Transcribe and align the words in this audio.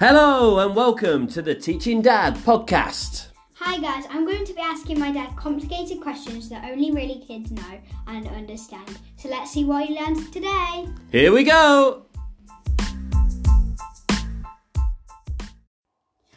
Hello 0.00 0.60
and 0.60 0.74
welcome 0.74 1.26
to 1.26 1.42
the 1.42 1.54
Teaching 1.54 2.00
Dad 2.00 2.34
podcast. 2.36 3.26
Hi 3.56 3.78
guys, 3.78 4.04
I'm 4.08 4.24
going 4.24 4.46
to 4.46 4.54
be 4.54 4.60
asking 4.62 4.98
my 4.98 5.12
dad 5.12 5.36
complicated 5.36 6.00
questions 6.00 6.48
that 6.48 6.64
only 6.64 6.90
really 6.90 7.22
kids 7.28 7.50
know 7.50 7.78
and 8.06 8.26
understand. 8.28 8.98
So 9.18 9.28
let's 9.28 9.52
see 9.52 9.64
what 9.64 9.84
he 9.84 10.00
learns 10.00 10.30
today. 10.30 10.88
Here 11.12 11.30
we 11.30 11.44
go. 11.44 12.06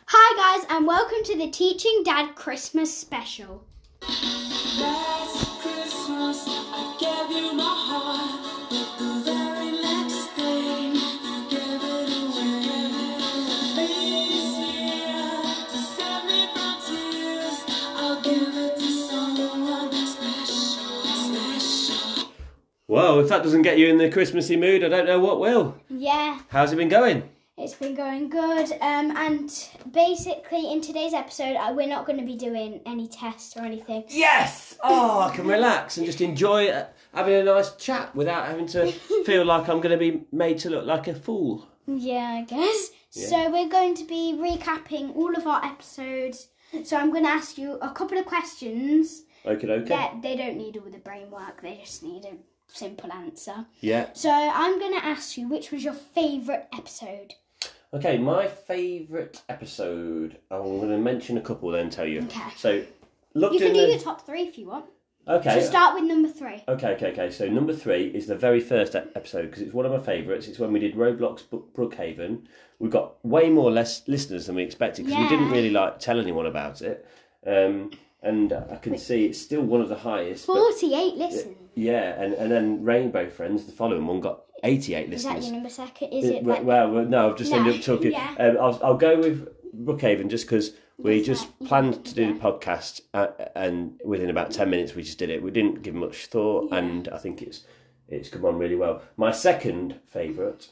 Hi 0.07 0.57
guys, 0.57 0.67
and 0.69 0.85
welcome 0.85 1.23
to 1.23 1.37
the 1.37 1.49
Teaching 1.49 2.01
Dad 2.03 2.35
Christmas 2.35 2.93
special. 2.93 3.63
Well, 23.13 23.21
if 23.21 23.29
that 23.29 23.43
doesn't 23.43 23.61
get 23.61 23.77
you 23.77 23.89
in 23.89 23.99
the 23.99 24.09
Christmassy 24.09 24.57
mood, 24.57 24.83
I 24.83 24.89
don't 24.89 25.05
know 25.05 25.19
what 25.19 25.39
will. 25.39 25.77
Yeah, 25.87 26.39
How's 26.49 26.73
it 26.73 26.77
been 26.77 26.89
going? 26.89 27.29
it's 27.59 27.75
been 27.75 27.93
going 27.93 28.27
good. 28.27 28.71
Um, 28.81 29.15
and 29.15 29.69
basically, 29.91 30.73
in 30.73 30.81
today's 30.81 31.13
episode, 31.13 31.55
uh, 31.55 31.71
we're 31.75 31.87
not 31.87 32.07
going 32.07 32.17
to 32.17 32.25
be 32.25 32.35
doing 32.35 32.81
any 32.87 33.07
tests 33.07 33.55
or 33.55 33.61
anything. 33.61 34.05
Yes! 34.07 34.79
Oh, 34.83 35.19
I 35.19 35.35
can 35.35 35.45
relax 35.45 35.97
and 35.97 36.07
just 36.07 36.21
enjoy 36.21 36.69
uh, 36.69 36.87
having 37.13 37.35
a 37.35 37.43
nice 37.43 37.75
chat 37.75 38.15
without 38.15 38.47
having 38.47 38.65
to 38.69 38.91
feel 39.25 39.45
like 39.45 39.69
I'm 39.69 39.79
going 39.79 39.91
to 39.91 40.11
be 40.11 40.23
made 40.31 40.57
to 40.59 40.71
look 40.71 40.87
like 40.87 41.07
a 41.07 41.13
fool. 41.13 41.67
Yeah, 41.85 42.41
I 42.41 42.45
guess. 42.45 42.89
So 43.11 43.51
we're 43.51 43.69
going 43.69 43.93
to 43.93 44.05
be 44.05 44.33
recapping 44.35 45.15
all 45.15 45.35
of 45.37 45.45
our 45.45 45.63
episodes. 45.63 46.47
So 46.83 46.97
I'm 46.97 47.11
going 47.11 47.25
to 47.25 47.29
ask 47.29 47.59
you 47.59 47.73
a 47.73 47.91
couple 47.91 48.17
of 48.17 48.25
questions. 48.25 49.25
Okay, 49.45 49.67
okay. 49.69 49.87
that 49.87 50.23
they 50.23 50.35
don't 50.35 50.57
need 50.57 50.77
all 50.77 50.89
the 50.89 50.97
brain 50.97 51.29
work. 51.29 51.61
They 51.61 51.77
just 51.77 52.01
need 52.01 52.25
a 52.25 52.33
simple 52.67 53.11
answer. 53.11 53.65
Yeah. 53.81 54.07
So 54.13 54.29
I'm 54.31 54.79
going 54.79 54.93
to 54.99 55.05
ask 55.05 55.37
you 55.37 55.47
which 55.47 55.71
was 55.71 55.83
your 55.83 55.93
favourite 55.93 56.65
episode. 56.73 57.33
Okay, 57.93 58.17
my 58.17 58.47
favourite 58.47 59.41
episode. 59.49 60.39
I'm 60.49 60.79
going 60.79 60.89
to 60.89 60.97
mention 60.97 61.37
a 61.37 61.41
couple, 61.41 61.69
then 61.69 61.89
tell 61.91 62.07
you. 62.07 62.23
Okay. 62.23 62.41
So, 62.57 62.83
looked 63.35 63.53
You 63.53 63.59
can 63.59 63.73
do 63.73 63.81
the. 63.81 63.89
your 63.93 63.99
top 63.99 64.25
three 64.25 64.41
if 64.41 64.57
you 64.57 64.65
want. 64.67 64.85
okay. 65.27 65.59
So 65.61 65.67
start 65.67 65.93
with 65.93 66.03
number 66.05 66.27
three. 66.27 66.63
Okay, 66.67 66.93
okay, 66.95 67.11
okay. 67.11 67.29
So 67.29 67.47
number 67.47 67.71
three 67.73 68.07
is 68.07 68.25
the 68.25 68.35
very 68.35 68.59
first 68.59 68.95
episode 68.95 69.43
because 69.43 69.61
it's 69.61 69.73
one 69.73 69.85
of 69.85 69.91
my 69.91 69.99
favourites. 69.99 70.47
It's 70.47 70.57
when 70.57 70.73
we 70.73 70.79
did 70.79 70.95
Roblox 70.95 71.43
Brookhaven. 71.75 72.45
We 72.79 72.89
got 72.89 73.23
way 73.23 73.49
more 73.51 73.69
less 73.71 74.01
listeners 74.07 74.47
than 74.47 74.55
we 74.55 74.63
expected 74.63 75.05
because 75.05 75.21
we 75.21 75.29
didn't 75.29 75.51
really 75.51 75.69
like 75.69 75.99
tell 75.99 76.19
anyone 76.19 76.47
about 76.47 76.81
it. 76.81 77.07
Um, 77.45 77.91
and 78.23 78.53
I 78.53 78.77
can 78.77 78.97
see 78.97 79.25
it's 79.25 79.39
still 79.39 79.61
one 79.61 79.81
of 79.81 79.89
the 79.89 79.95
highest. 79.95 80.47
but- 80.47 80.55
48 80.55 81.15
listens. 81.15 81.57
yeah, 81.75 82.19
and, 82.21 82.33
and 82.33 82.51
then 82.51 82.83
Rainbow 82.83 83.29
Friends, 83.29 83.65
the 83.65 83.71
following 83.71 84.05
one, 84.07 84.19
got 84.21 84.43
88 84.63 85.11
Is 85.13 85.23
that 85.23 85.29
listeners. 85.35 85.45
your 85.45 85.53
number 85.55 85.69
second? 85.69 86.13
Is 86.13 86.25
Uh, 86.25 86.33
it 86.35 86.43
well, 86.43 86.55
like, 86.57 86.65
well, 86.65 87.05
no, 87.05 87.29
I've 87.29 87.37
just 87.37 87.51
No, 87.51 87.57
ended 87.57 87.75
up 87.75 87.81
talking. 87.81 88.11
yeah. 88.13 88.35
Um, 88.39 88.57
I'll, 88.59 88.79
I'll 88.83 88.97
go 88.97 89.19
with 89.19 89.47
Brookhaven 89.85 90.29
just 90.29 90.45
because 90.45 90.71
we 90.97 91.15
That's 91.17 91.27
just 91.27 91.49
right, 91.59 91.67
planned 91.69 92.05
to 92.05 92.13
do 92.15 92.21
yeah. 92.27 92.33
the 92.33 92.39
podcast, 92.39 93.01
uh, 93.13 93.27
and 93.55 93.99
within 94.05 94.29
about 94.29 94.51
ten 94.51 94.69
minutes 94.69 94.93
we 94.95 95.01
just 95.03 95.17
did 95.17 95.29
it. 95.31 95.41
We 95.43 95.51
didn't 95.51 95.81
give 95.81 95.95
much 95.95 96.27
thought, 96.27 96.71
and 96.71 97.09
I 97.09 97.17
think 97.17 97.41
it's 97.41 97.65
it's 98.07 98.29
come 98.29 98.45
on 98.45 98.57
really 98.59 98.75
well. 98.75 99.01
My 99.17 99.31
second 99.31 99.95
favourite 100.05 100.69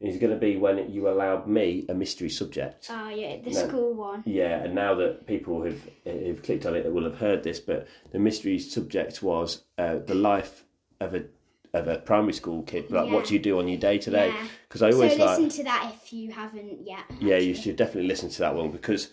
is 0.00 0.18
going 0.18 0.32
to 0.32 0.38
be 0.38 0.56
when 0.56 0.90
you 0.92 1.08
allowed 1.08 1.46
me 1.46 1.86
a 1.88 1.94
mystery 1.94 2.28
subject. 2.28 2.88
Oh, 2.90 3.08
yeah, 3.08 3.36
the 3.42 3.50
No. 3.50 3.68
school 3.68 3.94
one. 3.94 4.22
Yeah, 4.26 4.62
and 4.62 4.74
now 4.74 4.94
that 4.96 5.26
people 5.26 5.62
have 5.62 5.80
have 6.04 6.42
clicked 6.42 6.66
on 6.66 6.74
it, 6.74 6.82
they 6.82 6.90
will 6.90 7.04
have 7.04 7.18
heard 7.18 7.42
this. 7.42 7.60
But 7.60 7.86
the 8.12 8.18
mystery 8.18 8.58
subject 8.58 9.22
was 9.22 9.64
uh, 9.78 9.98
the 9.98 10.14
life 10.14 10.64
of 11.00 11.14
a 11.14 11.24
of 11.72 11.88
a 11.88 11.98
primary 11.98 12.32
school 12.32 12.62
kid. 12.62 12.90
Like, 12.90 13.10
what 13.10 13.26
do 13.26 13.34
you 13.34 13.40
do 13.40 13.58
on 13.58 13.68
your 13.68 13.78
day 13.78 13.98
to 13.98 14.10
day? 14.10 14.28
Yeah. 14.34 14.46
Because 14.68 14.82
I 14.82 14.90
So 14.90 14.96
always 14.96 15.18
like 15.18 15.38
listen 15.38 15.48
to 15.58 15.64
that 15.64 15.92
if 15.94 16.12
you 16.12 16.30
haven't 16.32 16.86
yet. 16.86 17.04
yeah, 17.20 17.36
you 17.38 17.54
should 17.54 17.76
definitely 17.76 18.08
listen 18.08 18.30
to 18.30 18.38
that 18.40 18.54
one 18.54 18.70
because 18.70 19.10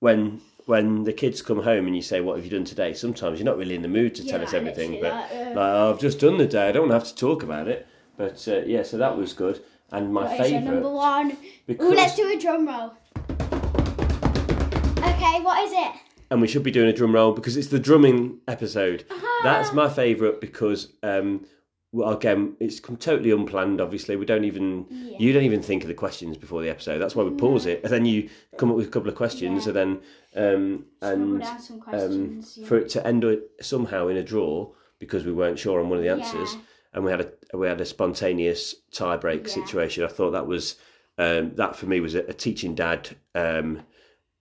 when 0.00 0.40
when 0.66 1.04
the 1.04 1.12
kids 1.12 1.42
come 1.42 1.62
home 1.62 1.86
and 1.86 1.96
you 1.96 2.02
say, 2.02 2.20
"What 2.20 2.36
have 2.36 2.44
you 2.44 2.50
done 2.50 2.64
today?" 2.64 2.94
Sometimes 2.94 3.38
you're 3.38 3.44
not 3.44 3.58
really 3.58 3.74
in 3.74 3.82
the 3.82 3.88
mood 3.88 4.14
to 4.16 4.22
Yeah, 4.22 4.30
tell 4.32 4.42
us 4.42 4.54
everything, 4.54 4.98
but 5.00 5.12
like, 5.14 5.30
uh, 5.30 5.44
like, 5.60 5.72
oh, 5.74 5.90
I've 5.90 6.00
just 6.00 6.20
done 6.20 6.38
the 6.38 6.46
day. 6.46 6.68
I 6.68 6.72
don't 6.72 6.90
have 6.90 7.04
to 7.04 7.14
talk 7.14 7.42
about 7.42 7.68
it. 7.68 7.86
But 8.16 8.46
uh, 8.48 8.60
yeah, 8.66 8.82
so 8.82 8.96
that 8.98 9.16
was 9.16 9.32
good. 9.32 9.62
And 9.94 10.12
my 10.12 10.24
What 10.24 10.50
your 10.50 10.60
number 10.60 10.72
favourite 10.72 10.92
one? 10.92 11.36
Ooh, 11.80 11.94
let's 11.94 12.16
do 12.16 12.32
a 12.32 12.38
drum 12.40 12.66
roll. 12.66 12.92
Okay, 14.98 15.40
what 15.42 15.64
is 15.64 15.72
it? 15.72 15.92
and 16.30 16.40
we 16.40 16.48
should 16.48 16.62
be 16.64 16.70
doing 16.70 16.88
a 16.88 16.92
drum 16.92 17.14
roll 17.14 17.32
because 17.32 17.56
it's 17.56 17.68
the 17.68 17.78
drumming 17.78 18.38
episode. 18.48 19.04
Uh-huh. 19.08 19.40
That's 19.44 19.72
my 19.72 19.88
favourite 19.88 20.40
because 20.40 20.88
um, 21.04 21.46
well, 21.92 22.10
again, 22.12 22.56
it's 22.58 22.80
totally 22.80 23.30
unplanned. 23.30 23.80
Obviously, 23.80 24.16
we 24.16 24.26
don't 24.26 24.44
even 24.44 24.86
Yeah. 24.90 25.16
you 25.20 25.32
don't 25.32 25.44
even 25.44 25.62
think 25.62 25.82
of 25.84 25.88
the 25.88 25.94
questions 25.94 26.36
before 26.36 26.60
the 26.60 26.70
episode. 26.70 26.98
That's 26.98 27.14
why 27.14 27.22
we 27.22 27.30
pause 27.36 27.66
it, 27.66 27.82
and 27.84 27.92
then 27.92 28.04
you 28.04 28.28
come 28.58 28.70
up 28.70 28.76
with 28.76 28.88
a 28.88 28.90
couple 28.90 29.08
of 29.08 29.14
questions, 29.14 29.64
Yeah. 29.64 29.68
and 29.70 29.76
then 30.34 30.54
um, 30.54 30.84
and 31.02 31.42
um, 31.92 32.42
yeah. 32.56 32.66
for 32.66 32.78
it 32.78 32.88
to 32.90 33.06
end 33.06 33.22
it 33.22 33.48
somehow 33.60 34.08
in 34.08 34.16
a 34.16 34.24
draw 34.24 34.72
because 34.98 35.24
we 35.24 35.32
weren't 35.32 35.58
sure 35.58 35.80
on 35.80 35.88
one 35.88 35.98
of 35.98 36.04
the 36.04 36.10
answers. 36.10 36.56
And 36.94 37.04
we 37.04 37.10
had 37.10 37.20
a 37.52 37.56
we 37.56 37.66
had 37.66 37.80
a 37.80 37.84
spontaneous 37.84 38.74
tiebreak 38.92 39.42
Yeah. 39.46 39.52
situation. 39.52 40.04
I 40.04 40.08
thought 40.08 40.30
that 40.32 40.46
was 40.46 40.76
um, 41.18 41.54
that 41.56 41.76
for 41.76 41.86
me 41.86 42.00
was 42.00 42.14
a, 42.14 42.20
a 42.26 42.32
teaching 42.32 42.74
dad 42.74 43.10
um, 43.34 43.82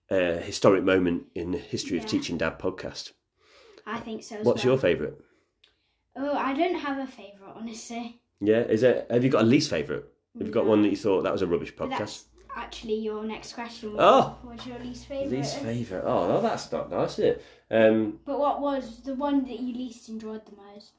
uh, 0.09 0.37
historic 0.37 0.83
moment 0.83 1.23
in 1.35 1.51
the 1.51 1.57
history 1.57 1.97
of 1.97 2.05
teaching 2.05 2.37
dad 2.37 2.59
podcast. 2.59 3.11
I 3.85 3.99
think 3.99 4.23
so. 4.23 4.37
As 4.37 4.45
What's 4.45 4.63
well. 4.63 4.73
your 4.73 4.79
favourite? 4.81 5.15
Oh, 6.15 6.35
I 6.37 6.53
don't 6.53 6.75
have 6.75 6.97
a 6.99 7.07
favourite, 7.07 7.53
honestly. 7.55 8.21
Yeah, 8.39 8.59
is 8.61 8.83
it? 8.83 9.07
Have 9.09 9.23
you 9.23 9.29
got 9.29 9.41
a 9.43 9.45
least 9.45 9.69
favourite? 9.69 10.03
Have 10.37 10.47
you 10.47 10.53
got 10.53 10.65
No. 10.65 10.71
one 10.71 10.81
that 10.83 10.89
you 10.89 10.97
thought 10.97 11.23
that 11.23 11.31
was 11.33 11.41
a 11.41 11.47
rubbish 11.47 11.73
podcast? 11.75 11.97
that's 11.97 12.25
actually 12.55 12.95
your 12.99 13.23
next 13.23 13.53
question. 13.53 13.95
Oh. 13.97 14.37
What's 14.43 14.65
your 14.67 14.79
least 14.79 15.05
favourite? 15.07 15.31
Least 15.37 15.57
favourite. 15.59 16.03
Oh, 16.05 16.27
no, 16.27 16.41
that's 16.41 16.71
not 16.71 16.91
nice, 16.91 17.13
is 17.13 17.25
it? 17.25 17.45
Um, 17.71 18.19
But 18.25 18.39
what 18.39 18.61
was 18.61 19.01
the 19.03 19.15
one 19.15 19.43
that 19.45 19.59
you 19.59 19.73
least 19.73 20.09
enjoyed 20.09 20.45
the 20.45 20.55
most? 20.55 20.93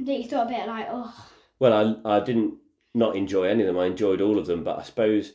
That 0.00 0.18
you 0.18 0.28
thought 0.28 0.46
a 0.46 0.50
bit 0.50 0.66
like, 0.66 0.86
oh, 0.90 1.14
well, 1.58 2.00
I 2.04 2.16
I 2.16 2.20
didn't 2.20 2.54
not 2.94 3.16
enjoy 3.16 3.44
any 3.44 3.62
of 3.62 3.66
them. 3.66 3.78
I 3.78 3.86
enjoyed 3.86 4.20
all 4.20 4.38
of 4.38 4.46
them, 4.46 4.64
but 4.64 4.78
I 4.78 4.82
suppose 4.82 5.32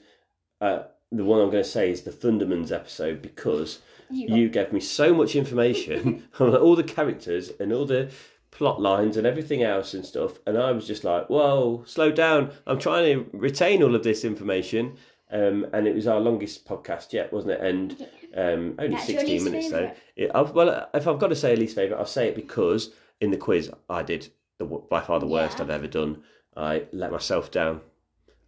uh, 0.61 0.83
the 1.11 1.25
one 1.25 1.41
I'm 1.41 1.49
going 1.49 1.63
to 1.63 1.69
say 1.69 1.91
is 1.91 2.03
the 2.03 2.11
Thundermans 2.11 2.71
episode 2.71 3.21
because 3.21 3.79
you, 4.09 4.27
got, 4.27 4.37
you 4.37 4.49
gave 4.49 4.73
me 4.73 4.79
so 4.79 5.13
much 5.13 5.35
information 5.35 6.27
on 6.39 6.55
all 6.55 6.75
the 6.75 6.83
characters 6.83 7.51
and 7.59 7.73
all 7.73 7.85
the 7.85 8.11
plot 8.51 8.81
lines 8.81 9.17
and 9.17 9.27
everything 9.27 9.63
else 9.63 9.93
and 9.93 10.05
stuff, 10.05 10.39
and 10.47 10.57
I 10.57 10.71
was 10.71 10.87
just 10.87 11.03
like, 11.03 11.29
"Whoa, 11.29 11.83
slow 11.85 12.11
down! 12.11 12.51
I'm 12.65 12.79
trying 12.79 13.05
to 13.05 13.37
retain 13.37 13.83
all 13.83 13.95
of 13.95 14.03
this 14.03 14.23
information." 14.23 14.97
Um, 15.31 15.67
and 15.73 15.87
it 15.87 15.93
was 15.93 16.07
our 16.07 16.19
longest 16.19 16.67
podcast 16.67 17.13
yet, 17.13 17.31
wasn't 17.31 17.53
it? 17.53 17.61
And 17.61 17.91
um, 18.35 18.75
only 18.79 18.95
That's 18.95 19.05
16 19.05 19.43
minutes 19.43 19.67
favourite? 19.67 19.95
though. 20.17 20.39
It, 20.41 20.53
well, 20.55 20.89
if 20.95 21.07
I've 21.07 21.19
got 21.19 21.27
to 21.27 21.35
say 21.35 21.53
a 21.53 21.55
least 21.55 21.75
favourite, 21.75 21.99
I'll 21.99 22.07
say 22.07 22.29
it 22.29 22.35
because 22.35 22.91
in 23.21 23.29
the 23.29 23.37
quiz 23.37 23.69
I 23.89 24.01
did 24.01 24.29
the 24.59 24.65
by 24.65 25.01
far 25.01 25.19
the 25.19 25.25
worst 25.25 25.59
I've 25.59 25.69
ever 25.69 25.87
done. 25.87 26.21
I 26.55 26.85
let 26.91 27.11
myself 27.11 27.49
down. 27.49 27.81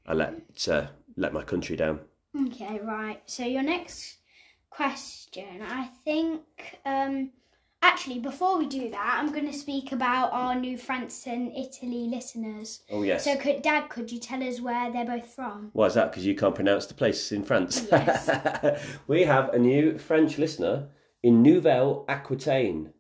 I 0.06 0.14
let 0.14 0.68
uh, 0.70 0.88
let 1.18 1.34
my 1.34 1.44
country 1.44 1.76
down. 1.76 2.02
Okay, 2.48 2.80
right. 2.84 3.22
So 3.26 3.44
your 3.44 3.64
next 3.64 4.18
question, 4.70 5.62
I 5.62 5.90
think. 6.06 6.42
Um, 6.86 7.32
actually, 7.82 8.20
before 8.20 8.58
we 8.58 8.68
do 8.68 8.90
that, 8.90 9.18
I'm 9.20 9.32
going 9.32 9.46
to 9.46 9.58
speak 9.58 9.92
about 9.92 10.32
our 10.32 10.56
new 10.56 10.78
France 10.78 11.26
and 11.28 11.52
Italy 11.56 12.08
listeners. 12.08 12.82
Oh 12.90 13.04
yes. 13.04 13.24
So, 13.24 13.36
could 13.38 13.62
Dad, 13.62 13.90
could 13.90 14.12
you 14.12 14.20
tell 14.20 14.44
us 14.44 14.62
where 14.62 14.92
they're 14.92 15.06
both 15.06 15.34
from? 15.34 15.70
Why 15.74 15.88
is 15.88 15.94
that? 15.96 16.12
Because 16.12 16.26
you 16.26 16.36
can't 16.36 16.56
pronounce 16.56 16.86
the 16.86 16.94
place 16.94 17.32
in 17.32 17.44
France. 17.44 17.88
Yes. 17.92 18.30
we 19.08 19.24
have 19.24 19.50
a 19.50 19.60
new 19.60 19.98
French 19.98 20.38
listener 20.38 20.90
in 21.24 21.42
Nouvelle 21.42 22.06
Aquitaine. 22.08 22.94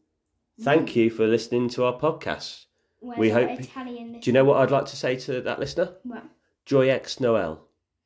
Thank 0.60 0.96
you 0.96 1.10
for 1.10 1.25
listening 1.25 1.69
to 1.69 1.86
our 1.86 1.98
podcast. 1.98 2.66
Where's 3.01 3.19
We 3.19 3.30
hope- 3.30 3.59
Italian. 3.59 4.13
Do 4.19 4.30
you 4.30 4.31
know 4.33 4.45
what 4.45 4.57
I'd 4.62 4.71
like 4.71 4.86
to 4.86 4.95
say 4.95 5.15
to 5.18 5.42
that 5.42 5.59
listener? 5.59 5.89
What? 6.03 6.24
Joyex 6.65 7.18
Noël. 7.19 7.57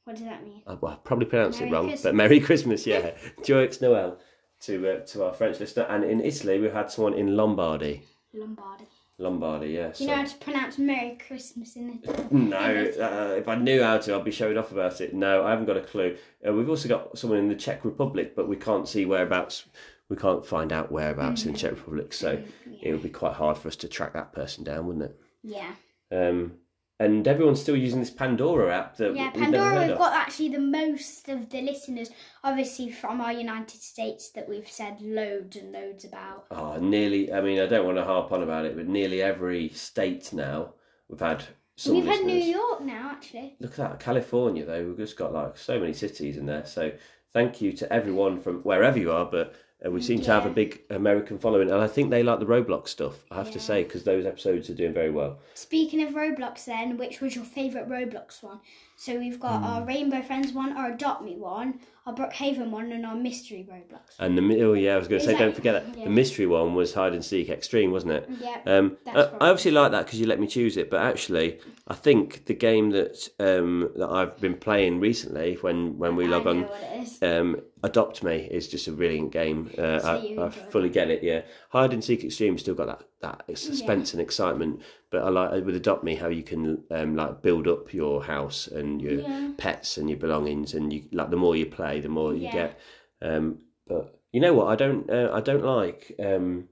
What 0.05 0.15
does 0.15 0.25
that 0.25 0.43
mean? 0.43 0.61
I, 0.65 0.75
well, 0.75 0.93
I 0.93 0.95
probably 1.03 1.25
pronounced 1.25 1.59
Merry 1.59 1.69
it 1.69 1.73
wrong, 1.73 1.85
Christmas. 1.87 2.03
but 2.03 2.15
Merry 2.15 2.39
Christmas, 2.39 2.87
yeah. 2.87 3.11
Joyex 3.41 3.79
Noël 3.79 4.17
to 4.61 4.89
uh, 4.89 4.99
to 5.07 5.25
our 5.25 5.33
French 5.33 5.59
listener. 5.59 5.83
And 5.89 6.03
in 6.03 6.21
Italy, 6.21 6.59
we've 6.59 6.73
had 6.73 6.89
someone 6.89 7.13
in 7.13 7.35
Lombardy. 7.35 8.03
Lombardy. 8.33 8.85
Lombardy, 9.17 9.67
yeah. 9.69 9.91
Do 9.95 10.03
you 10.03 10.09
know 10.09 10.17
how 10.17 10.25
to 10.25 10.37
pronounce 10.37 10.77
Merry 10.77 11.17
Christmas 11.25 11.75
in 11.77 11.99
it? 12.03 12.31
No, 12.31 12.57
uh, 12.57 13.35
if 13.37 13.47
I 13.47 13.55
knew 13.55 13.81
how 13.81 13.97
to, 13.97 14.15
I'd 14.15 14.25
be 14.25 14.31
showing 14.31 14.57
off 14.57 14.71
about 14.73 14.99
it. 15.01 15.13
No, 15.13 15.43
I 15.45 15.51
haven't 15.51 15.65
got 15.67 15.77
a 15.77 15.81
clue. 15.81 16.17
Uh, 16.45 16.51
we've 16.53 16.69
also 16.69 16.89
got 16.89 17.17
someone 17.17 17.39
in 17.39 17.47
the 17.47 17.55
Czech 17.55 17.85
Republic, 17.85 18.35
but 18.35 18.47
we 18.49 18.57
can't 18.57 18.87
see 18.87 19.05
whereabouts. 19.05 19.65
We 20.09 20.15
can't 20.17 20.45
find 20.45 20.71
out 20.71 20.91
whereabouts 20.91 21.45
in 21.45 21.53
the 21.53 21.57
Czech 21.57 21.71
Republic, 21.71 22.13
so 22.13 22.41
it 22.81 22.91
would 22.91 23.01
be 23.03 23.09
quite 23.09 23.33
hard 23.33 23.57
for 23.57 23.67
us 23.69 23.75
to 23.77 23.87
track 23.87 24.13
that 24.13 24.33
person 24.33 24.63
down, 24.63 24.85
wouldn't 24.85 25.05
it? 25.05 25.19
Yeah. 25.43 25.73
Um, 26.11 26.53
and 26.99 27.27
everyone's 27.27 27.59
still 27.59 27.75
using 27.75 27.99
this 27.99 28.11
Pandora 28.11 28.73
app 28.73 28.97
that 28.97 29.15
Yeah, 29.15 29.31
we've 29.33 29.43
Pandora 29.43 29.91
of. 29.91 29.97
got 29.97 30.13
actually 30.13 30.49
the 30.49 30.59
most 30.59 31.27
of 31.27 31.49
the 31.49 31.61
listeners, 31.61 32.09
obviously 32.43 32.89
from 32.91 33.19
our 33.19 33.33
United 33.33 33.81
States, 33.81 34.29
that 34.31 34.47
we've 34.47 34.69
said 34.69 35.01
loads 35.01 35.57
and 35.57 35.71
loads 35.73 36.05
about. 36.05 36.45
Oh, 36.51 36.77
nearly. 36.77 37.33
I 37.33 37.41
mean, 37.41 37.59
I 37.59 37.65
don't 37.65 37.85
want 37.85 37.97
to 37.97 38.03
harp 38.05 38.31
on 38.31 38.43
about 38.43 38.65
it, 38.65 38.77
but 38.77 38.87
nearly 38.87 39.21
every 39.21 39.69
state 39.69 40.31
now 40.31 40.75
we've 41.09 41.19
had 41.19 41.43
some. 41.75 41.95
we've 41.95 42.05
had. 42.05 42.23
New 42.23 42.33
York 42.33 42.81
now, 42.81 43.09
actually. 43.11 43.55
Look 43.59 43.71
at 43.71 43.89
that, 43.89 43.99
California 43.99 44.63
though. 44.65 44.85
We've 44.85 44.97
just 44.97 45.17
got 45.17 45.33
like 45.33 45.57
so 45.57 45.79
many 45.79 45.93
cities 45.93 46.37
in 46.37 46.45
there. 46.45 46.65
So 46.65 46.91
thank 47.33 47.59
you 47.59 47.73
to 47.73 47.91
everyone 47.91 48.39
from 48.39 48.59
wherever 48.61 48.97
you 48.97 49.11
are. 49.11 49.25
But 49.25 49.53
uh, 49.83 49.91
we 49.91 50.01
seem 50.01 50.21
to 50.21 50.31
have 50.31 50.45
a 50.45 50.49
big 50.49 50.81
American 50.89 51.37
following, 51.37 51.69
and 51.69 51.81
I 51.81 51.87
think 51.87 52.09
they 52.09 52.23
like 52.23 52.39
the 52.39 52.45
Roblox 52.45 52.89
stuff. 52.89 53.15
I 53.31 53.35
have 53.35 53.51
to 53.51 53.59
say 53.59 53.83
because 53.83 54.03
those 54.03 54.25
episodes 54.25 54.69
are 54.69 54.75
doing 54.75 54.93
very 54.93 55.11
well. 55.11 55.39
Speaking 55.53 56.01
of 56.03 56.13
Roblox, 56.13 56.65
then, 56.65 56.97
which 56.97 57.19
was 57.21 57.35
your 57.35 57.45
favourite 57.45 57.89
Roblox 57.89 58.41
one? 58.41 58.59
So 58.97 59.17
we've 59.19 59.39
got 59.39 59.61
our 59.61 59.81
Hmm. 59.81 59.87
Rainbow 59.87 60.21
Friends 60.21 60.53
one, 60.53 60.71
our 60.71 60.93
Adopt 60.93 61.23
Me 61.23 61.35
one, 61.35 61.79
our 62.05 62.13
Brookhaven 62.13 62.69
one, 62.69 62.91
and 62.93 63.05
our 63.05 63.15
Mystery 63.15 63.67
Roblox. 63.69 64.15
And 64.19 64.37
the 64.37 64.63
oh 64.63 64.73
yeah, 64.73 64.95
I 64.95 64.97
was 64.97 65.07
going 65.09 65.19
to 65.19 65.25
say, 65.25 65.37
don't 65.37 65.53
forget 65.53 65.73
that 65.85 65.97
yeah. 65.97 66.05
the 66.05 66.09
mystery 66.09 66.45
one 66.47 66.75
was 66.75 66.93
hide 66.93 67.13
and 67.13 67.23
seek 67.23 67.49
extreme, 67.49 67.91
wasn't 67.91 68.13
it? 68.13 68.29
Yeah. 68.39 68.61
Um, 68.65 68.97
I, 69.07 69.23
I 69.23 69.49
obviously 69.49 69.71
like 69.71 69.91
that 69.91 70.05
because 70.05 70.19
you 70.19 70.27
let 70.27 70.39
me 70.39 70.47
choose 70.47 70.77
it, 70.77 70.89
but 70.89 71.01
actually, 71.01 71.59
I 71.87 71.93
think 71.93 72.45
the 72.45 72.53
game 72.53 72.91
that 72.91 73.27
um, 73.39 73.89
that 73.97 74.09
I've 74.09 74.39
been 74.39 74.55
playing 74.55 74.99
recently, 75.01 75.55
when 75.61 75.97
when 75.97 76.15
we 76.15 76.25
I 76.25 76.29
log 76.29 76.47
on, 76.47 76.63
what 76.63 76.81
it 76.81 77.01
is. 77.01 77.21
um, 77.21 77.57
Adopt 77.83 78.23
Me 78.23 78.47
is 78.49 78.67
just 78.69 78.87
a 78.87 78.91
brilliant 78.93 79.31
game. 79.31 79.69
Uh, 79.77 79.99
So 79.99 80.07
I, 80.39 80.45
I 80.45 80.49
fully 80.49 80.89
get 80.89 81.09
it. 81.09 81.21
Yeah, 81.21 81.41
Hide 81.69 81.91
and 81.93 82.03
Seek 82.03 82.23
Extreme 82.23 82.59
still 82.59 82.75
got 82.75 82.87
that 82.87 83.03
that 83.25 83.57
suspense 83.57 84.13
and 84.13 84.21
excitement, 84.21 84.81
but 85.11 85.23
I 85.23 85.29
like 85.29 85.65
with 85.65 85.75
Adopt 85.75 86.03
Me 86.03 86.15
how 86.15 86.27
you 86.27 86.43
can 86.43 86.83
um, 86.91 87.15
like 87.15 87.41
build 87.41 87.67
up 87.67 87.93
your 87.93 88.23
house 88.23 88.67
and 88.67 89.01
your 89.01 89.21
Yeah. 89.21 89.51
pets 89.57 89.97
and 89.97 90.09
your 90.09 90.19
belongings, 90.19 90.73
and 90.73 90.93
you 90.93 91.03
like 91.11 91.29
the 91.29 91.37
more 91.45 91.55
you 91.55 91.65
play, 91.65 91.99
the 92.01 92.09
more 92.09 92.33
you 92.33 92.45
Yeah. 92.47 92.51
get. 92.59 92.79
Um, 93.21 93.59
but 93.87 94.19
you 94.31 94.41
know 94.41 94.53
what? 94.53 94.67
I 94.67 94.75
don't 94.75 95.09
uh, 95.09 95.29
I 95.33 95.41
don't 95.41 95.63
like 95.63 96.15
um, 96.19 96.69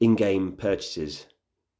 in-game 0.00 0.52
purchases. 0.52 1.26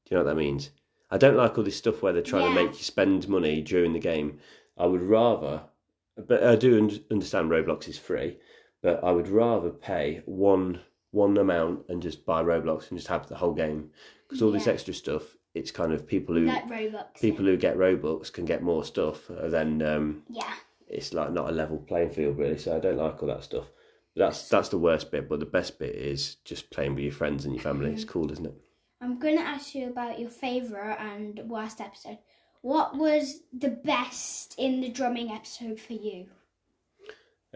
Do 0.05 0.15
you 0.15 0.17
know 0.17 0.25
what 0.25 0.31
that 0.31 0.37
means? 0.37 0.71
I 1.11 1.19
don't 1.19 1.37
like 1.37 1.57
all 1.57 1.65
this 1.65 1.77
stuff 1.77 2.03
where 2.03 2.13
they're 2.13 2.23
trying 2.23 2.49
to 2.49 2.55
make 2.63 2.73
you 2.79 2.85
spend 2.85 3.29
money 3.29 3.61
during 3.63 3.93
the 3.93 3.99
game. 4.13 4.39
I 4.77 4.87
would 4.87 5.03
rather, 5.03 5.63
but 6.17 6.43
I 6.43 6.57
do 6.57 6.79
un- 6.79 7.05
understand 7.11 7.51
Roblox 7.51 7.89
is 7.89 7.99
free, 7.99 8.39
but 8.83 9.03
I 9.05 9.11
would 9.13 9.29
rather 9.29 9.71
pay 9.71 10.23
one 10.27 10.81
one 11.17 11.37
amount 11.39 11.85
and 11.89 12.03
just 12.03 12.27
buy 12.27 12.43
Roblox 12.43 12.91
and 12.91 12.99
just 12.99 13.09
have 13.09 13.27
the 13.29 13.35
whole 13.37 13.55
game 13.55 13.91
because 14.23 14.43
all 14.43 14.51
this 14.53 14.67
extra 14.67 14.93
stuff, 14.93 15.23
it's 15.55 15.71
kind 15.71 15.93
of 15.93 16.07
people 16.07 16.35
who 16.35 16.45
Like 16.45 16.69
Robux. 16.69 17.21
people 17.21 17.45
who 17.47 17.57
get 17.57 17.77
Robux 17.79 18.33
can 18.33 18.45
get 18.45 18.63
more 18.63 18.85
stuff, 18.85 19.31
and 19.31 19.53
then 19.53 19.83
um, 19.83 20.23
Yeah. 20.29 20.53
it's 20.89 21.13
like 21.15 21.33
not 21.33 21.49
a 21.49 21.53
level 21.53 21.79
playing 21.79 22.11
field 22.11 22.37
really. 22.39 22.59
So 22.59 22.77
I 22.77 22.81
don't 22.81 22.99
like 22.99 23.23
all 23.23 23.29
that 23.29 23.45
stuff. 23.45 23.67
That's 24.15 24.49
that's 24.49 24.69
the 24.71 24.79
worst 24.79 25.11
bit, 25.11 25.29
but 25.29 25.41
the 25.41 25.47
best 25.59 25.79
bit 25.79 25.95
is 25.95 26.37
just 26.45 26.71
playing 26.71 26.95
with 26.95 27.05
your 27.05 27.13
friends 27.13 27.45
and 27.45 27.55
your 27.55 27.63
family. 27.63 27.93
It's 27.93 28.05
cool, 28.15 28.31
isn't 28.33 28.47
it? 28.47 28.55
I'm 29.01 29.19
going 29.19 29.37
to 29.37 29.43
ask 29.45 29.75
you 29.75 29.89
about 29.89 30.19
your 30.19 30.31
favourite 30.31 30.99
and 31.01 31.41
worst 31.49 31.81
episode. 31.81 32.19
What 32.63 32.97
was 32.97 33.41
the 33.53 33.69
best 33.69 34.55
in 34.59 34.81
the 34.81 34.89
drumming 34.89 35.31
episode 35.31 35.79
for 35.79 35.93
you? 35.93 36.27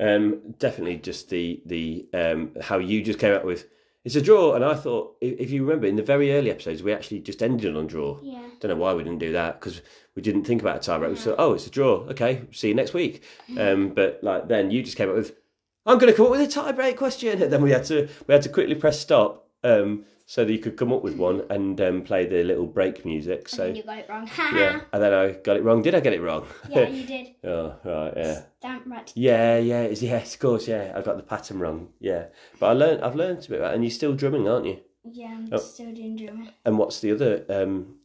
Um, 0.00 0.54
definitely 0.58 0.96
just 0.96 1.28
the 1.28 1.62
the 1.66 2.06
um, 2.14 2.52
how 2.60 2.78
you 2.78 3.02
just 3.02 3.18
came 3.18 3.34
up 3.34 3.44
with 3.44 3.66
it's 4.04 4.16
a 4.16 4.22
draw, 4.22 4.54
and 4.54 4.64
I 4.64 4.74
thought 4.74 5.16
if, 5.20 5.50
you 5.50 5.62
remember 5.62 5.86
in 5.86 5.96
the 5.96 6.02
very 6.02 6.32
early 6.32 6.50
episodes 6.50 6.82
we 6.82 6.92
actually 6.92 7.20
just 7.20 7.42
ended 7.42 7.76
on 7.76 7.86
draw. 7.86 8.18
Yeah. 8.22 8.42
Don't 8.58 8.70
know 8.70 8.76
why 8.76 8.94
we 8.94 9.04
didn't 9.04 9.18
do 9.18 9.32
that 9.32 9.60
because 9.60 9.82
we 10.14 10.22
didn't 10.22 10.44
think 10.44 10.62
about 10.62 10.76
a 10.76 10.90
tiebreak. 10.90 11.10
We 11.10 11.16
thought, 11.16 11.36
oh, 11.38 11.52
it's 11.52 11.66
a 11.66 11.70
draw. 11.70 12.06
Okay, 12.08 12.42
see 12.50 12.68
you 12.68 12.74
next 12.74 12.94
week. 12.94 13.22
Um, 13.58 13.90
but 13.90 14.20
like 14.22 14.48
then 14.48 14.70
you 14.70 14.82
just 14.82 14.96
came 14.96 15.10
up 15.10 15.16
with, 15.16 15.36
I'm 15.84 15.98
going 15.98 16.10
to 16.10 16.16
come 16.16 16.26
up 16.26 16.32
with 16.32 16.40
a 16.40 16.60
tiebreak 16.60 16.96
question, 16.96 17.42
and 17.42 17.52
then 17.52 17.60
we 17.60 17.70
had 17.70 17.84
to 17.86 18.08
we 18.26 18.32
had 18.32 18.42
to 18.42 18.48
quickly 18.48 18.74
press 18.74 18.98
stop 18.98 19.49
um, 19.64 20.04
so 20.26 20.44
that 20.44 20.52
you 20.52 20.58
could 20.58 20.76
come 20.76 20.92
up 20.92 21.02
with 21.02 21.16
one 21.16 21.42
and 21.50 21.80
um, 21.80 22.02
play 22.02 22.24
the 22.26 22.42
little 22.44 22.66
break 22.66 23.04
music. 23.04 23.48
So 23.48 23.66
and 23.66 23.76
you 23.76 23.82
got 23.82 23.98
it 23.98 24.06
wrong. 24.08 24.28
Yeah, 24.54 24.80
and 24.92 25.02
then 25.02 25.12
I 25.12 25.32
got 25.32 25.56
it 25.56 25.64
wrong. 25.64 25.82
Did 25.82 25.94
I 25.94 26.00
get 26.00 26.12
it 26.12 26.20
wrong? 26.22 26.46
yeah, 26.68 26.88
you 26.88 27.04
did. 27.14 27.28
oh 27.44 27.74
right, 27.84 28.12
yeah. 28.16 28.42
Damn 28.62 28.90
right. 28.90 29.12
Yeah, 29.14 29.58
yeah, 29.58 29.82
it's, 29.82 30.02
yes, 30.02 30.34
of 30.34 30.40
course, 30.40 30.68
yeah. 30.68 30.92
I 30.94 31.02
got 31.02 31.16
the 31.16 31.22
pattern 31.22 31.58
wrong. 31.58 31.88
Yeah, 31.98 32.26
but 32.58 32.66
I 32.66 32.72
learned. 32.72 33.02
I've 33.02 33.16
learned 33.16 33.44
a 33.44 33.48
bit. 33.48 33.58
About, 33.60 33.74
and 33.74 33.82
you're 33.84 33.90
still 33.90 34.14
drumming, 34.14 34.48
aren't 34.48 34.66
you? 34.66 34.78
Yeah, 35.04 35.28
I'm 35.28 35.48
Oh. 35.52 35.56
still 35.56 35.92
doing 35.92 36.16
drumming. 36.16 36.50
And 36.64 36.78
what's 36.78 37.00
the 37.00 37.12
other 37.12 37.44
um, 37.48 37.96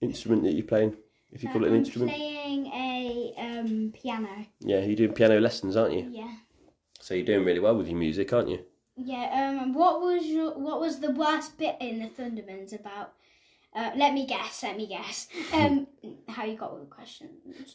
instrument 0.00 0.42
that 0.44 0.52
you're 0.54 0.66
playing? 0.66 0.96
If 1.30 1.42
you 1.42 1.48
call 1.48 1.64
it 1.64 1.68
an 1.68 1.74
I'm 1.74 1.78
instrument, 1.80 2.10
playing 2.12 2.66
a 2.66 3.34
um, 3.38 3.92
piano. 3.94 4.28
yeah, 4.60 4.80
you're 4.80 4.96
doing 4.96 5.12
piano 5.14 5.40
lessons, 5.40 5.76
aren't 5.76 5.94
you? 5.94 6.08
Yeah. 6.10 6.34
So 7.00 7.14
you're 7.14 7.24
doing 7.24 7.44
really 7.44 7.58
well 7.60 7.74
with 7.76 7.88
your 7.88 7.96
music, 7.98 8.32
aren't 8.32 8.48
you? 8.50 8.60
Yeah. 8.96 9.58
Um. 9.60 9.74
What 9.74 10.00
was 10.00 10.26
your 10.26 10.52
What 10.58 10.80
was 10.80 11.00
the 11.00 11.12
worst 11.12 11.58
bit 11.58 11.76
in 11.80 11.98
the 11.98 12.08
Thundermans 12.08 12.78
about? 12.78 13.12
Uh, 13.74 13.90
let 13.96 14.12
me 14.12 14.26
guess. 14.26 14.62
Let 14.62 14.76
me 14.76 14.86
guess. 14.86 15.28
Um. 15.54 15.86
how 16.28 16.44
you 16.44 16.56
got 16.56 16.70
all 16.70 16.78
the 16.78 16.86
questions 16.86 17.30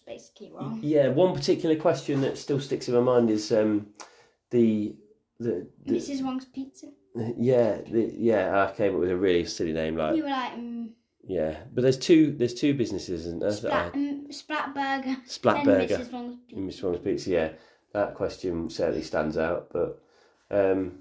basically 0.06 0.52
wrong. 0.52 0.80
Yeah, 0.84 1.10
one 1.10 1.34
particular 1.36 1.76
question 1.76 2.22
that 2.22 2.38
still 2.38 2.60
sticks 2.60 2.88
in 2.88 2.94
my 2.96 3.02
mind 3.02 3.30
is 3.30 3.52
um, 3.52 3.88
the, 4.52 4.96
the 5.40 5.68
the 5.86 5.94
Mrs. 5.96 6.24
Wong's 6.24 6.46
pizza. 6.46 6.88
yeah 7.38 7.82
the, 7.82 8.14
yeah 8.16 8.68
I 8.70 8.76
came 8.76 8.94
up 8.94 9.00
with 9.00 9.10
a 9.12 9.18
really 9.18 9.46
silly 9.46 9.74
name 9.74 9.98
like 9.98 10.16
You 10.16 10.24
were 10.24 10.30
like 10.30 10.54
um, 10.54 10.92
yeah, 11.24 11.58
but 11.74 11.82
there's 11.82 11.98
two 11.98 12.32
there's 12.38 12.54
two 12.54 12.74
businesses 12.74 13.26
and 13.28 13.42
that's 13.42 13.58
Splat, 13.58 13.94
um, 13.96 14.28
Splat 14.32 14.74
Burger. 14.74 15.18
Splat 15.26 15.58
and 15.58 15.66
Burger. 15.66 15.98
Mrs. 15.98 16.12
Wong's 16.12 16.38
pizza. 16.48 16.56
in 16.56 16.68
Mr. 16.70 16.84
Wong's 16.84 17.00
Pizza. 17.00 17.30
Yeah, 17.30 17.50
that 17.94 18.16
question 18.16 18.70
certainly 18.70 19.02
stands 19.04 19.38
out. 19.38 19.70
But 19.74 20.02
um, 20.52 21.00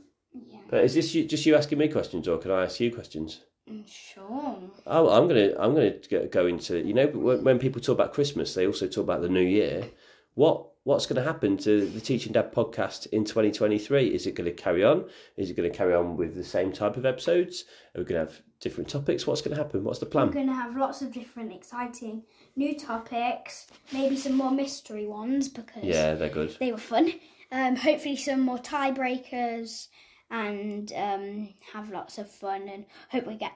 Yeah. 0.51 0.59
but 0.69 0.85
is 0.85 0.95
this 0.95 1.15
you, 1.15 1.25
just 1.25 1.47
you 1.47 1.55
asking 1.55 1.79
me 1.79 1.89
questions, 1.89 2.29
or 2.29 2.39
can 2.39 2.51
I 2.51 2.65
ask 2.65 2.79
you 2.81 2.93
questions? 2.93 3.41
Mm, 3.71 3.85
Sure. 3.89 4.59
Oh, 4.87 5.09
I'm 5.11 5.27
gonna 5.29 5.53
I'm 5.59 5.75
gonna 5.75 5.95
go- 6.31 6.47
into 6.47 6.79
you 6.79 6.95
know 6.95 7.07
when 7.09 7.43
when 7.45 7.59
people 7.59 7.81
talk 7.81 7.95
about 7.95 8.13
Christmas, 8.13 8.55
they 8.55 8.67
also 8.67 8.87
talk 8.87 9.05
about 9.05 9.23
the 9.23 9.29
New 9.29 9.41
Year. 9.43 9.91
What 10.35 10.67
what's 10.85 11.07
going 11.07 11.17
to 11.21 11.27
happen 11.33 11.57
to 11.57 11.87
the 11.89 12.01
Teaching 12.01 12.33
Dad 12.33 12.53
podcast 12.53 13.09
in 13.09 13.25
2023? 13.25 14.07
Is 14.07 14.27
it 14.29 14.37
going 14.37 14.45
to 14.45 14.53
carry 14.53 14.85
on? 14.85 15.07
Is 15.37 15.51
it 15.51 15.57
going 15.57 15.69
to 15.69 15.77
carry 15.77 15.93
on 15.95 16.17
with 16.17 16.37
the 16.37 16.45
same 16.45 16.71
type 16.73 16.97
of 16.97 17.05
episodes? 17.05 17.65
Are 17.97 18.03
we 18.03 18.05
going 18.05 18.25
to 18.25 18.31
have 18.33 18.41
different 18.61 18.89
topics? 18.89 19.27
What's 19.27 19.41
going 19.43 19.57
to 19.57 19.61
happen? 19.61 19.83
What's 19.83 19.99
the 19.99 20.07
plan? 20.07 20.29
We're 20.29 20.35
going 20.35 20.47
to 20.47 20.53
have 20.53 20.77
lots 20.77 21.03
of 21.03 21.11
different 21.13 21.53
exciting 21.53 22.23
new 22.55 22.79
topics, 22.79 23.67
maybe 23.93 24.17
some 24.17 24.35
more 24.35 24.53
mystery 24.53 25.07
ones 25.09 25.49
because 25.49 25.83
Yeah, 25.83 26.15
they're 26.15 26.29
good. 26.29 26.55
they 26.61 26.71
were 26.71 26.79
fun. 26.79 27.13
Um, 27.51 27.75
hopefully, 27.75 28.15
some 28.17 28.41
more 28.43 28.59
tiebreakers 28.59 29.89
and 30.31 30.93
um, 30.97 31.55
have 31.73 31.91
lots 31.91 32.19
of 32.19 32.31
fun 32.31 32.69
and 32.69 32.87
hope 33.11 33.27
we 33.27 33.37
get 33.37 33.53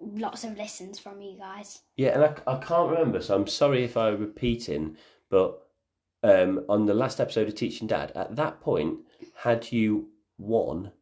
lots 0.00 0.44
of 0.44 0.56
listens 0.56 0.98
from 0.98 1.20
you 1.20 1.38
guys. 1.38 1.80
Yeah, 1.96 2.10
and 2.10 2.24
I, 2.24 2.34
I 2.46 2.58
can't 2.58 2.90
remember, 2.90 3.20
so 3.20 3.34
I'm 3.34 3.46
sorry 3.46 3.84
if 3.84 3.96
I'm 3.96 4.18
repeating, 4.18 4.96
but 5.30 5.60
um, 6.22 6.64
on 6.68 6.86
the 6.86 6.94
last 6.94 7.20
episode 7.20 7.48
of 7.48 7.54
Teaching 7.54 7.86
Dad, 7.86 8.12
at 8.14 8.36
that 8.36 8.60
point, 8.60 8.98
had 9.36 9.70
you 9.72 10.08
won 10.38 10.92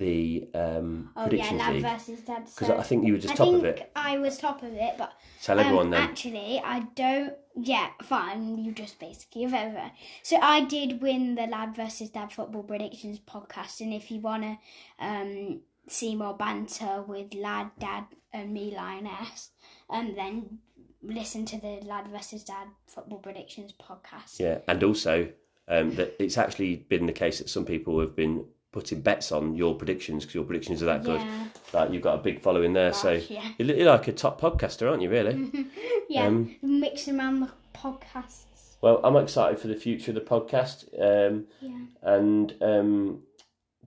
the 0.00 0.48
um, 0.54 1.10
Oh 1.14 1.20
yeah, 1.22 1.28
predictions 1.28 1.58
Lad 1.60 1.74
league? 1.74 1.82
versus 1.82 2.20
Dad. 2.22 2.44
Because 2.46 2.66
So 2.66 2.76
I 2.76 2.82
think 2.82 3.06
you 3.06 3.12
were 3.12 3.18
just 3.20 3.34
I 3.34 3.36
top 3.36 3.54
of 3.54 3.64
it. 3.64 3.92
I 3.94 4.18
was 4.18 4.38
top 4.38 4.62
of 4.64 4.72
it, 4.72 4.94
but 4.98 5.12
Tell 5.42 5.58
Um, 5.58 5.64
everyone 5.66 5.90
then. 5.90 6.02
Actually, 6.02 6.60
I 6.64 6.80
don't. 6.96 7.34
Yeah, 7.54 7.88
fine. 8.02 8.58
You 8.64 8.72
just 8.72 8.98
basically 8.98 9.42
have 9.42 9.54
over. 9.54 9.90
So 10.22 10.36
I 10.40 10.64
did 10.64 11.00
win 11.02 11.34
the 11.34 11.46
Lad 11.46 11.76
versus 11.76 12.10
Dad 12.10 12.32
football 12.32 12.62
predictions 12.64 13.20
podcast, 13.20 13.80
and 13.80 13.92
if 13.92 14.10
you 14.10 14.20
wanna 14.20 14.58
um, 14.98 15.60
see 15.86 16.14
more 16.16 16.34
banter 16.36 17.02
with 17.06 17.34
Lad, 17.34 17.70
Dad, 17.78 18.04
and 18.32 18.52
me, 18.52 18.72
Lioness, 18.74 19.50
um, 19.90 20.14
then 20.16 20.58
listen 21.02 21.44
to 21.46 21.60
the 21.60 21.80
Lad 21.84 22.08
versus 22.08 22.44
Dad 22.44 22.68
football 22.86 23.18
predictions 23.18 23.72
podcast. 23.72 24.38
Yeah, 24.38 24.58
and 24.68 24.82
also 24.84 25.30
um, 25.68 25.94
that 25.96 26.14
it's 26.18 26.38
actually 26.38 26.76
been 26.76 27.06
the 27.06 27.12
case 27.12 27.38
that 27.38 27.48
some 27.50 27.64
people 27.64 28.00
have 28.00 28.14
been 28.16 28.44
putting 28.72 29.00
bets 29.00 29.32
on 29.32 29.54
your 29.56 29.74
predictions 29.74 30.24
because 30.24 30.34
your 30.34 30.44
predictions 30.44 30.82
are 30.82 30.86
that 30.86 31.02
good. 31.04 31.20
Yeah. 31.20 31.44
Like 31.72 31.90
you've 31.92 32.02
got 32.02 32.18
a 32.20 32.22
big 32.22 32.40
following 32.40 32.72
there, 32.72 32.92
so 32.92 33.12
yeah. 33.12 33.48
you're 33.58 33.76
you're 33.76 33.86
like 33.90 34.06
a 34.08 34.12
top 34.12 34.40
podcaster, 34.40 34.88
aren't 34.88 35.02
you? 35.02 35.10
Really? 35.10 35.50
Yeah, 36.08 36.26
Um, 36.26 36.56
mixing 36.60 37.18
around 37.20 37.38
the 37.40 37.50
podcasts. 37.72 38.76
Well, 38.82 39.00
I'm 39.04 39.14
excited 39.16 39.60
for 39.60 39.68
the 39.68 39.76
future 39.76 40.10
of 40.10 40.16
the 40.16 40.20
podcast, 40.22 40.84
um, 41.00 41.44
Yeah. 41.60 41.78
and 42.02 42.54
um, 42.60 43.22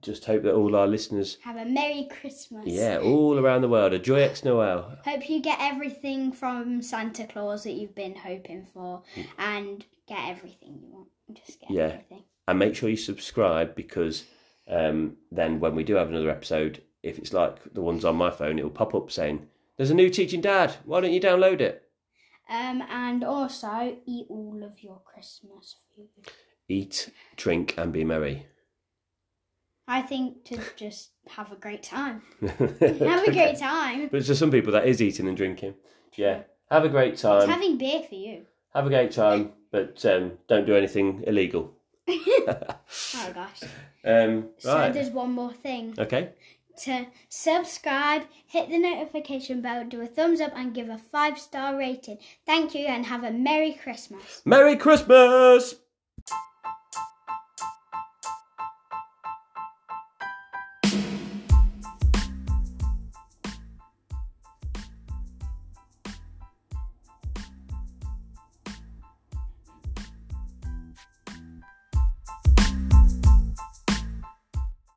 just 0.01 0.23
hope 0.25 0.43
that 0.43 0.53
all 0.53 0.75
our 0.75 0.87
listeners, 0.87 1.37
Have 1.43 1.57
a 1.57 1.65
Merry 1.65 2.07
Christmas. 2.09 2.65
yeah, 2.65 2.99
all 2.99 3.37
around 3.39 3.61
the 3.61 3.67
world, 3.69 3.91
a 3.93 3.99
joyous 3.99 4.43
Noel. 4.45 4.97
Hope 5.03 5.29
you 5.29 5.41
get 5.41 5.57
everything 5.59 6.31
from 6.31 6.81
Santa 6.81 7.25
Claus 7.25 7.63
that 7.63 7.71
you've 7.73 7.95
been 7.95 8.15
hoping 8.15 8.65
for 8.73 9.01
and 9.37 9.83
get 10.07 10.19
everything 10.27 10.79
you 10.81 10.87
want. 10.93 11.07
Just 11.45 11.59
get 11.61 11.71
Yeah. 11.71 11.83
everything. 11.85 12.23
and 12.47 12.59
make 12.59 12.75
sure 12.75 12.89
you 12.89 12.95
subscribe 12.97 13.73
because 13.75 14.23
um, 14.67 15.17
then 15.31 15.59
when 15.59 15.75
we 15.75 15.83
do 15.83 15.95
have 15.95 16.09
another 16.09 16.29
episode, 16.29 16.81
if 17.01 17.17
it's 17.17 17.33
like 17.33 17.73
the 17.73 17.81
ones 17.81 18.05
on 18.05 18.15
my 18.15 18.29
phone, 18.31 18.57
it'll 18.59 18.69
pop 18.71 18.95
up 18.95 19.11
saying, 19.11 19.47
"There's 19.77 19.91
a 19.91 19.95
new 19.95 20.09
teaching 20.09 20.41
dad. 20.41 20.75
Why 20.85 21.01
don't 21.01 21.11
you 21.13 21.21
download 21.21 21.59
it?" 21.61 21.83
Um, 22.49 22.81
and 22.89 23.23
also 23.23 23.97
eat 24.05 24.27
all 24.29 24.61
of 24.63 24.81
your 24.83 25.01
Christmas 25.05 25.77
food. 25.95 26.07
Eat, 26.67 27.09
drink, 27.35 27.75
and 27.77 27.91
be 27.91 28.03
merry. 28.03 28.45
I 29.87 30.01
think 30.01 30.45
to 30.45 30.59
just 30.77 31.09
have 31.27 31.51
a 31.51 31.55
great 31.57 31.83
time. 31.83 32.21
Have 32.41 33.27
a 33.27 33.31
great 33.31 33.57
time. 33.57 34.07
But 34.09 34.23
to 34.25 34.35
some 34.35 34.49
people, 34.51 34.71
that 34.73 34.87
is 34.87 35.01
eating 35.01 35.27
and 35.27 35.35
drinking. 35.35 35.75
Yeah. 36.15 36.43
Have 36.71 36.85
a 36.85 36.89
great 36.89 37.13
It's 37.13 37.21
time. 37.21 37.49
having 37.49 37.77
beer 37.77 38.01
for 38.07 38.15
you. 38.15 38.45
Have 38.73 38.85
a 38.87 38.89
great 38.89 39.11
time, 39.11 39.51
but 39.71 40.03
um, 40.05 40.37
don't 40.47 40.65
do 40.65 40.75
anything 40.75 41.23
illegal. 41.27 41.73
Oh 43.15 43.31
gosh. 43.33 43.61
Um, 44.05 44.49
So 44.57 44.91
there's 44.91 45.09
one 45.09 45.31
more 45.31 45.53
thing. 45.53 45.95
Okay. 45.97 46.29
To 46.85 47.05
subscribe, 47.29 48.23
hit 48.47 48.69
the 48.69 48.79
notification 48.79 49.61
bell, 49.61 49.85
do 49.85 50.01
a 50.01 50.07
thumbs 50.07 50.41
up, 50.41 50.51
and 50.55 50.73
give 50.73 50.89
a 50.89 50.97
five 50.97 51.37
star 51.39 51.77
rating. 51.77 52.17
Thank 52.47 52.73
you, 52.73 52.87
and 52.87 53.05
have 53.05 53.23
a 53.23 53.31
Merry 53.31 53.73
Christmas. 53.73 54.41
Merry 54.43 54.75
Christmas! 54.75 55.75